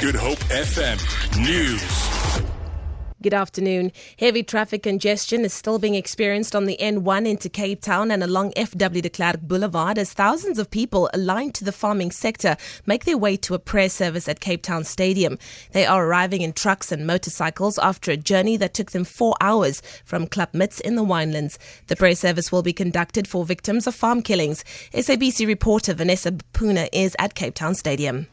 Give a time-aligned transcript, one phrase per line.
[0.00, 0.96] Good Hope FM
[1.44, 2.42] News.
[3.20, 3.92] Good afternoon.
[4.18, 8.52] Heavy traffic congestion is still being experienced on the N1 into Cape Town and along
[8.52, 13.18] FW de Klerk Boulevard as thousands of people aligned to the farming sector make their
[13.18, 15.38] way to a prayer service at Cape Town Stadium.
[15.72, 19.82] They are arriving in trucks and motorcycles after a journey that took them four hours
[20.02, 21.58] from Klapmuts in the Winelands.
[21.88, 24.64] The prayer service will be conducted for victims of farm killings.
[24.94, 28.28] SABC reporter Vanessa Poonah is at Cape Town Stadium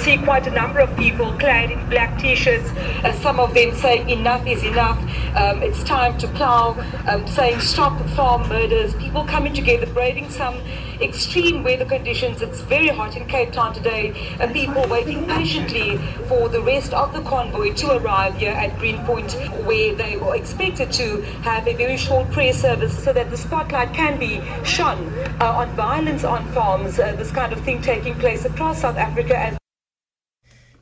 [0.00, 2.70] see quite a number of people clad in black t-shirts,
[3.04, 4.98] uh, some of them saying enough is enough,
[5.36, 6.74] um, it's time to plow,
[7.06, 10.56] um, saying stop farm murders, people coming together, braving some
[11.02, 12.40] extreme weather conditions.
[12.40, 15.98] It's very hot in Cape Town today, and people waiting patiently
[16.28, 19.32] for the rest of the convoy to arrive here at Greenpoint,
[19.66, 23.92] where they were expected to have a very short prayer service so that the spotlight
[23.92, 28.46] can be shone uh, on violence on farms, uh, this kind of thing taking place
[28.46, 29.59] across South Africa as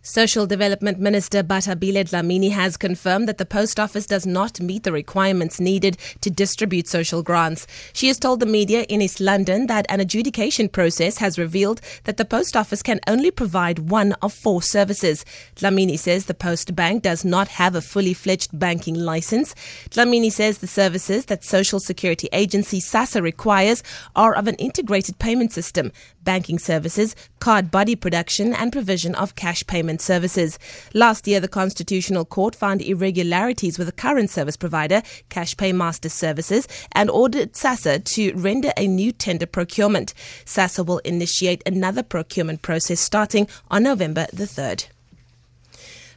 [0.09, 4.91] Social Development Minister Bathabile Dlamini has confirmed that the post office does not meet the
[4.91, 7.67] requirements needed to distribute social grants.
[7.92, 12.17] She has told the media in East London that an adjudication process has revealed that
[12.17, 15.27] the post office can only provide one of four services.
[15.56, 19.55] Dlamini says the Post Bank does not have a fully fledged banking license.
[19.91, 23.83] Dlamini says the services that Social Security Agency SASSA requires
[24.17, 25.93] are of an integrated payment system,
[26.25, 30.58] banking services, card body production, and provision of cash payments services.
[30.94, 36.68] Last year, the Constitutional Court found irregularities with the current service provider, Cash Paymaster Services,
[36.92, 40.14] and ordered SASSA to render a new tender procurement.
[40.44, 44.86] SASSA will initiate another procurement process starting on November the 3rd.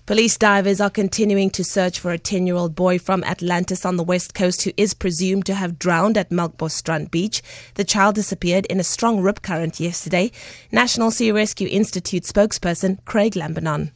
[0.07, 3.97] Police divers are continuing to search for a 10 year old boy from Atlantis on
[3.97, 7.43] the west coast who is presumed to have drowned at Melkbos Beach.
[7.75, 10.31] The child disappeared in a strong rip current yesterday.
[10.71, 13.91] National Sea Rescue Institute spokesperson Craig Lambinon.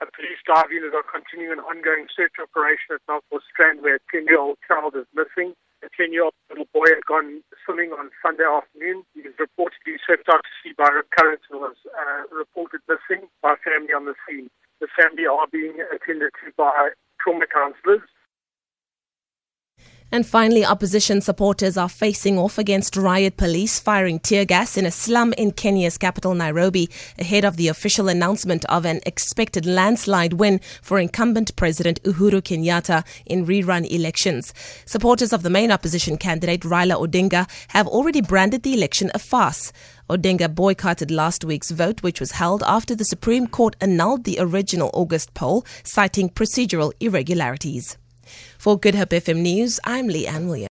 [0.00, 4.24] Police dive units are continuing an ongoing search operation at Melkbos Strand where a 10
[4.24, 5.52] year old child is missing.
[5.84, 9.02] A 10 year old little boy had gone swimming on Sunday afternoon.
[9.16, 13.26] He was reportedly swept out to sea by rip currents and was uh, reported missing
[13.40, 14.52] by family on the scene
[14.82, 16.90] the family are being attended to by
[17.22, 18.02] trauma counsellors.
[20.14, 24.90] And finally, opposition supporters are facing off against riot police firing tear gas in a
[24.90, 30.60] slum in Kenya's capital, Nairobi, ahead of the official announcement of an expected landslide win
[30.82, 34.52] for incumbent President Uhuru Kenyatta in rerun elections.
[34.84, 39.72] Supporters of the main opposition candidate, Raila Odinga, have already branded the election a farce.
[40.10, 44.90] Odinga boycotted last week's vote, which was held after the Supreme Court annulled the original
[44.92, 47.96] August poll, citing procedural irregularities.
[48.58, 50.60] For Good Hope FM News, I'm Leanne Williams.